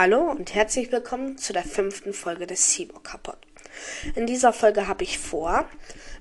[0.00, 3.47] Hallo und herzlich willkommen zu der fünften Folge des Cyborg Kappot.
[4.14, 5.66] In dieser Folge habe ich vor,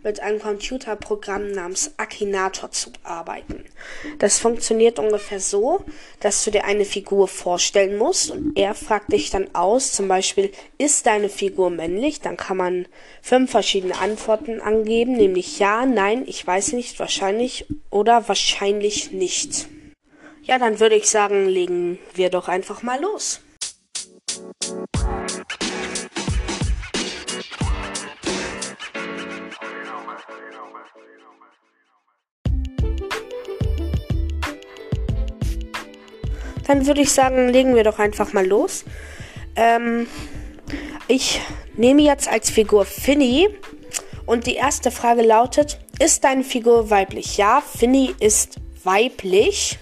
[0.04, 3.66] mit einem Computerprogramm namens Akinator zu arbeiten.
[4.20, 5.84] Das funktioniert ungefähr so,
[6.20, 10.52] dass du dir eine Figur vorstellen musst und er fragt dich dann aus, zum Beispiel,
[10.78, 12.22] ist deine Figur männlich?
[12.22, 12.86] Dann kann man
[13.22, 19.68] fünf verschiedene Antworten angeben, nämlich ja, nein, ich weiß nicht, wahrscheinlich oder wahrscheinlich nicht.
[20.44, 23.42] Ja, dann würde ich sagen, legen wir doch einfach mal los.
[36.68, 38.84] Dann würde ich sagen, legen wir doch einfach mal los.
[39.56, 40.08] Ähm,
[41.08, 41.42] ich
[41.76, 43.48] nehme jetzt als Figur Finny
[44.26, 47.38] und die erste Frage lautet, ist deine Figur weiblich?
[47.38, 49.80] Ja, Finny ist weiblich.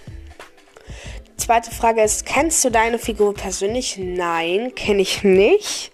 [1.36, 3.98] Zweite Frage ist, kennst du deine Figur persönlich?
[3.98, 5.92] Nein, kenne ich nicht.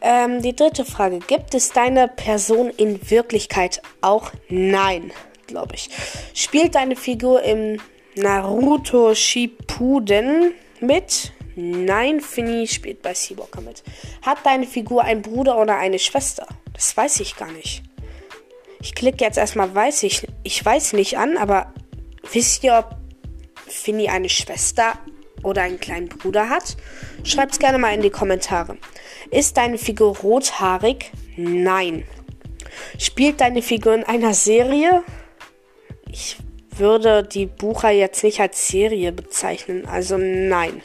[0.00, 4.32] Ähm, die dritte Frage, gibt es deine Person in Wirklichkeit auch?
[4.48, 5.12] Nein,
[5.46, 5.88] glaube ich.
[6.34, 7.80] Spielt deine Figur im
[8.18, 11.32] Naruto Shippuden mit?
[11.54, 13.82] Nein, Finny spielt bei Seawalker mit.
[14.22, 16.46] Hat deine Figur einen Bruder oder eine Schwester?
[16.72, 17.82] Das weiß ich gar nicht.
[18.80, 21.72] Ich klicke jetzt erstmal weiß ich, ich weiß nicht an, aber
[22.32, 22.96] wisst ihr, ob
[23.66, 24.94] Finny eine Schwester
[25.44, 26.76] oder einen kleinen Bruder hat?
[27.22, 28.78] Schreibt's gerne mal in die Kommentare.
[29.30, 31.12] Ist deine Figur rothaarig?
[31.36, 32.04] Nein.
[32.98, 35.04] Spielt deine Figur in einer Serie?
[36.78, 40.82] Würde die Bucher jetzt nicht als Serie bezeichnen, also nein.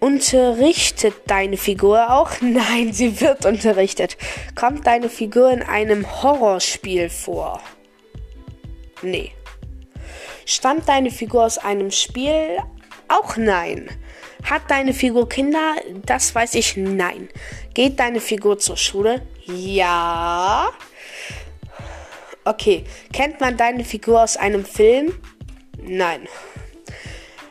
[0.00, 2.30] Unterrichtet deine Figur auch?
[2.40, 4.16] Nein, sie wird unterrichtet.
[4.54, 7.60] Kommt deine Figur in einem Horrorspiel vor?
[9.02, 9.32] Nee.
[10.46, 12.58] Stammt deine Figur aus einem Spiel?
[13.08, 13.88] Auch nein.
[14.44, 15.74] Hat deine Figur Kinder?
[16.06, 17.28] Das weiß ich nein.
[17.74, 19.22] Geht deine Figur zur Schule?
[19.44, 20.70] Ja.
[22.48, 22.84] Okay.
[23.12, 25.12] Kennt man deine Figur aus einem Film?
[25.82, 26.26] Nein.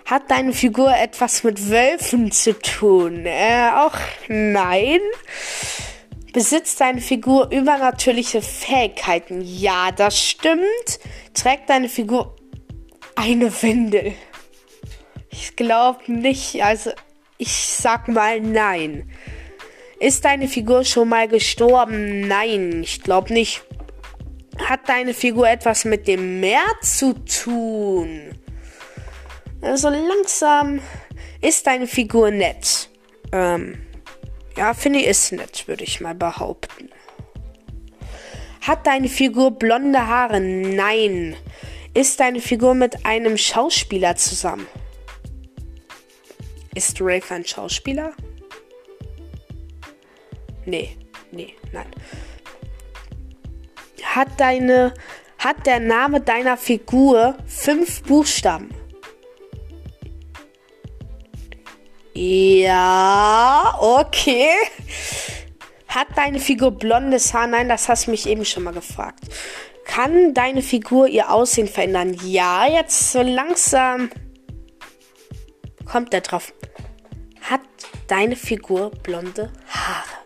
[0.05, 3.27] Hat deine Figur etwas mit Wölfen zu tun?
[3.27, 3.93] Äh, auch
[4.27, 4.99] nein.
[6.33, 9.41] Besitzt deine Figur übernatürliche Fähigkeiten?
[9.43, 10.99] Ja, das stimmt.
[11.35, 12.35] Trägt deine Figur
[13.15, 14.13] eine Windel.
[15.29, 16.63] Ich glaube nicht.
[16.63, 16.89] Also,
[17.37, 19.11] ich sag mal nein.
[19.99, 22.27] Ist deine Figur schon mal gestorben?
[22.27, 23.61] Nein, ich glaube nicht.
[24.65, 28.37] Hat deine Figur etwas mit dem Meer zu tun?
[29.61, 30.81] Also langsam
[31.41, 32.89] ist deine Figur nett.
[33.31, 33.81] Ähm,
[34.55, 36.89] ja, finde ich ist nett, würde ich mal behaupten.
[38.61, 40.41] Hat deine Figur blonde Haare?
[40.41, 41.35] Nein.
[41.93, 44.67] Ist deine Figur mit einem Schauspieler zusammen?
[46.75, 48.13] Ist Rafe ein Schauspieler?
[50.65, 50.97] Nee,
[51.31, 51.87] nee, nein.
[54.17, 54.95] Hat deine,
[55.37, 58.73] hat der Name deiner Figur fünf Buchstaben?
[62.15, 64.49] Ja, okay.
[65.87, 67.45] Hat deine Figur blondes Haar?
[67.45, 69.19] Nein, das hast du mich eben schon mal gefragt.
[69.85, 72.17] Kann deine Figur ihr Aussehen verändern?
[72.23, 74.09] Ja, jetzt so langsam
[75.85, 76.55] kommt er drauf.
[77.41, 77.61] Hat
[78.07, 80.25] deine Figur blonde Haare?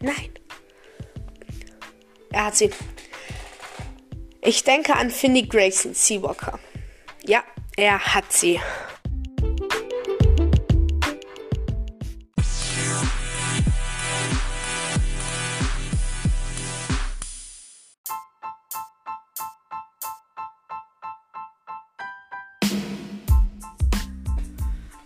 [0.00, 0.30] Nein.
[2.30, 2.70] Er hat sie.
[4.48, 6.58] Ich denke an Finny Grayson Seawalker.
[7.22, 7.44] Ja,
[7.76, 8.58] er hat sie.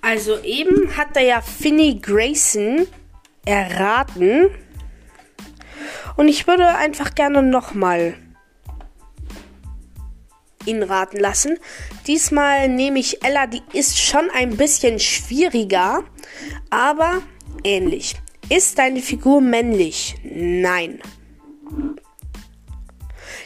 [0.03, 2.87] Also eben hat er ja Finny Grayson
[3.45, 4.51] erraten.
[6.17, 8.15] Und ich würde einfach gerne nochmal
[10.67, 11.59] ihn raten lassen.
[12.07, 16.05] Diesmal nehme ich Ella, die ist schon ein bisschen schwieriger,
[16.71, 17.23] aber
[17.65, 18.15] ähnlich.
[18.49, 20.17] Ist deine Figur männlich?
[20.25, 21.01] Nein.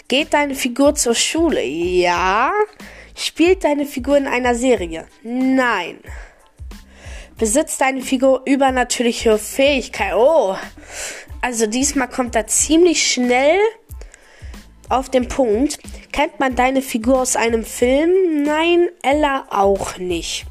[0.09, 1.63] Geht deine Figur zur Schule?
[1.63, 2.53] Ja.
[3.15, 5.07] Spielt deine Figur in einer Serie?
[5.23, 6.01] Nein.
[7.39, 10.15] Besitzt deine Figur übernatürliche Fähigkeit?
[10.15, 10.57] Oh,
[11.43, 13.59] also diesmal kommt er ziemlich schnell
[14.91, 15.79] auf den Punkt.
[16.13, 18.43] Kennt man deine Figur aus einem Film?
[18.43, 20.47] Nein, Ella auch nicht.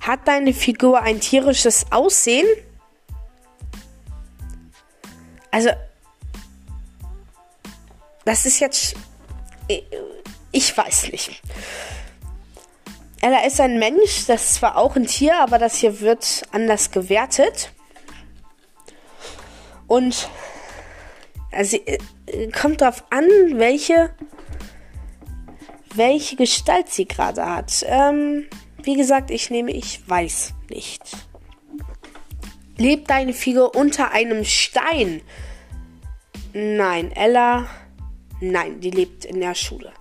[0.00, 2.46] Hat deine Figur ein tierisches Aussehen?
[5.50, 5.70] Also,
[8.24, 8.94] das ist jetzt.
[10.50, 11.40] Ich weiß nicht.
[13.20, 16.90] Ella ist ein Mensch, das ist zwar auch ein Tier, aber das hier wird anders
[16.90, 17.70] gewertet.
[19.86, 20.28] Und
[21.52, 21.98] also äh,
[22.50, 24.10] kommt darauf an, welche
[25.94, 27.84] welche Gestalt sie gerade hat.
[27.86, 28.46] Ähm,
[28.82, 31.02] wie gesagt, ich nehme, ich weiß nicht.
[32.78, 35.20] Lebt deine Figur unter einem Stein?
[36.52, 37.66] Nein, Ella.
[38.40, 39.92] Nein, die lebt in der Schule.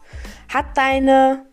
[0.50, 1.46] Hat deine.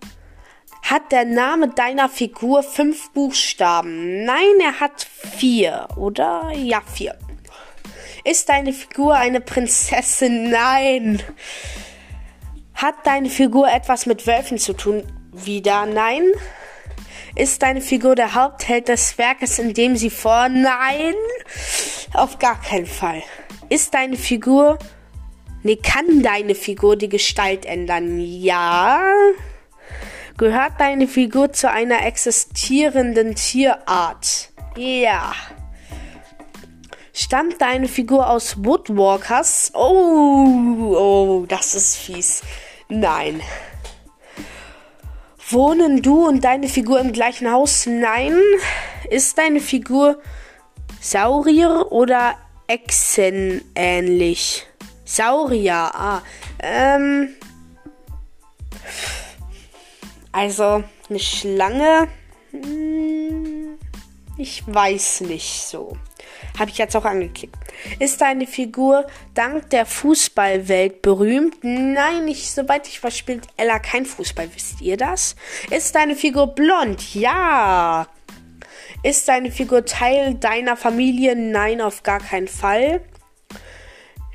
[0.82, 4.24] Hat der Name deiner Figur fünf Buchstaben?
[4.24, 6.50] Nein, er hat vier, oder?
[6.54, 7.18] Ja, vier.
[8.24, 10.50] Ist deine Figur eine Prinzessin?
[10.50, 11.22] Nein.
[12.74, 15.02] Hat deine Figur etwas mit Wölfen zu tun?
[15.32, 16.24] Wieder nein.
[17.34, 20.48] Ist deine Figur der Hauptheld des Werkes, in dem sie vor?
[20.48, 21.14] Nein.
[22.14, 23.22] Auf gar keinen Fall.
[23.68, 24.78] Ist deine Figur.
[25.62, 28.20] Nee, kann deine Figur die Gestalt ändern?
[28.20, 29.02] Ja.
[30.36, 34.50] Gehört deine Figur zu einer existierenden Tierart?
[34.76, 35.32] Ja.
[37.20, 39.72] Stammt deine Figur aus Woodwalkers?
[39.74, 40.46] Oh,
[40.96, 42.42] oh, das ist fies.
[42.88, 43.42] Nein.
[45.50, 47.86] Wohnen du und deine Figur im gleichen Haus?
[47.86, 48.38] Nein.
[49.10, 50.22] Ist deine Figur
[51.00, 52.36] Saurier oder
[52.68, 54.68] Echsen ähnlich?
[55.04, 56.22] Saurier, ah.
[56.60, 57.30] Ähm.
[60.30, 62.06] Also, eine Schlange.
[62.52, 63.76] Hm,
[64.36, 65.96] ich weiß nicht so.
[66.58, 67.56] Habe ich jetzt auch angeklickt.
[67.98, 71.56] Ist deine Figur dank der Fußballwelt berühmt?
[71.62, 74.48] Nein, nicht soweit ich weiß, spielt Ella kein Fußball.
[74.54, 75.36] Wisst ihr das?
[75.70, 77.14] Ist deine Figur blond?
[77.14, 78.08] Ja.
[79.02, 81.36] Ist deine Figur Teil deiner Familie?
[81.36, 83.00] Nein, auf gar keinen Fall.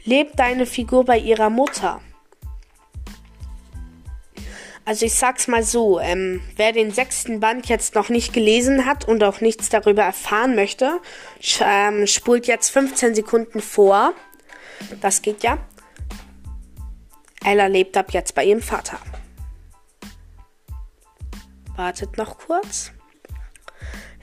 [0.06, 2.02] Lebt deine Figur bei ihrer Mutter?
[4.86, 9.08] Also ich sag's mal so, ähm, wer den sechsten Band jetzt noch nicht gelesen hat
[9.08, 11.00] und auch nichts darüber erfahren möchte,
[11.62, 14.14] ähm, spult jetzt 15 Sekunden vor.
[15.00, 15.58] Das geht ja.
[17.46, 19.00] Ella lebt ab jetzt bei ihrem Vater.
[21.78, 22.92] Wartet noch kurz.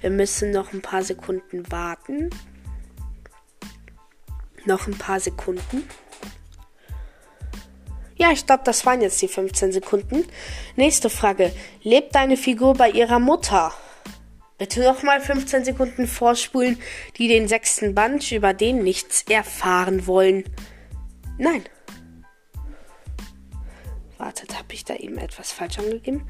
[0.01, 2.31] Wir müssen noch ein paar Sekunden warten.
[4.67, 5.89] Noch ein paar Sekunden.
[8.21, 10.27] Ja, ich glaube, das waren jetzt die 15 Sekunden.
[10.77, 11.55] Nächste Frage.
[11.83, 13.73] Lebt deine Figur bei ihrer Mutter?
[14.59, 16.79] Bitte nochmal 15 Sekunden vorspulen,
[17.17, 20.45] die den sechsten Band über den nichts erfahren wollen.
[21.39, 21.65] Nein.
[24.19, 26.29] Wartet, habe ich da eben etwas falsch angegeben?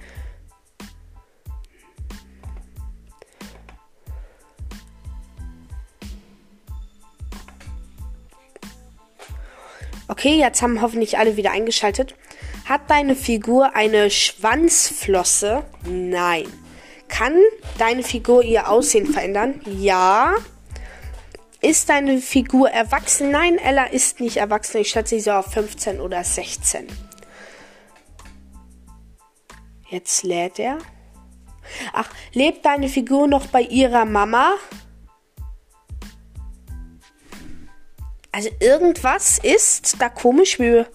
[10.11, 12.17] Okay, jetzt haben hoffentlich alle wieder eingeschaltet.
[12.65, 15.63] Hat deine Figur eine Schwanzflosse?
[15.85, 16.53] Nein.
[17.07, 17.37] Kann
[17.79, 19.61] deine Figur ihr Aussehen verändern?
[19.67, 20.35] Ja.
[21.61, 23.31] Ist deine Figur erwachsen?
[23.31, 24.79] Nein, Ella ist nicht erwachsen.
[24.79, 26.89] Ich schätze sie so auf 15 oder 16.
[29.91, 30.79] Jetzt lädt er.
[31.93, 34.55] Ach, lebt deine Figur noch bei ihrer Mama?
[38.33, 40.59] Also irgendwas ist da komisch.
[40.59, 40.87] Wir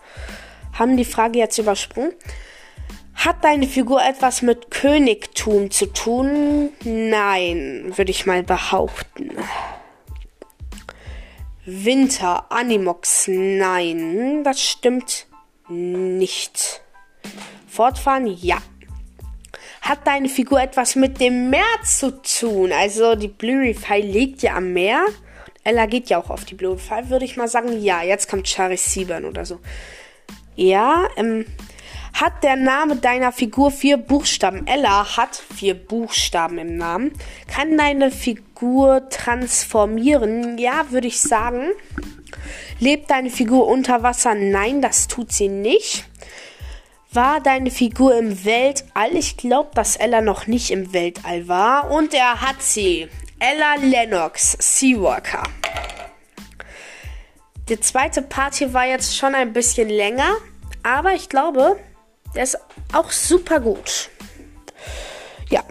[0.73, 2.13] haben die Frage jetzt übersprungen.
[3.13, 6.69] Hat deine Figur etwas mit Königtum zu tun?
[6.83, 9.31] Nein, würde ich mal behaupten.
[11.65, 15.25] Winter, Animox, nein, das stimmt
[15.67, 16.81] nicht.
[17.67, 18.57] Fortfahren, ja.
[19.81, 22.71] Hat deine Figur etwas mit dem Meer zu tun?
[22.71, 25.05] Also die Blurify liegt ja am Meer.
[25.65, 27.81] Ella geht ja auch auf die Blue Five, würde ich mal sagen.
[27.81, 29.59] Ja, jetzt kommt Charis Siebern oder so.
[30.55, 31.45] Ja, ähm,
[32.13, 34.67] hat der Name deiner Figur vier Buchstaben?
[34.67, 37.11] Ella hat vier Buchstaben im Namen.
[37.51, 40.59] Kann deine Figur transformieren?
[40.59, 41.71] Ja, würde ich sagen.
[42.79, 44.35] Lebt deine Figur unter Wasser?
[44.35, 46.05] Nein, das tut sie nicht.
[47.11, 49.15] War deine Figur im Weltall?
[49.15, 51.89] Ich glaube, dass Ella noch nicht im Weltall war.
[51.89, 53.09] Und er hat sie.
[53.47, 55.43] Ella Lennox, Seawalker.
[57.69, 60.37] Der zweite Part hier war jetzt schon ein bisschen länger,
[60.81, 61.79] aber ich glaube,
[62.33, 62.57] der ist
[62.91, 64.09] auch super gut.
[65.51, 65.63] Ja.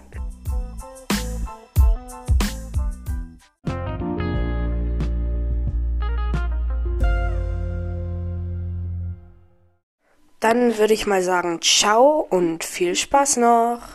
[10.38, 13.94] Dann würde ich mal sagen, ciao und viel Spaß noch.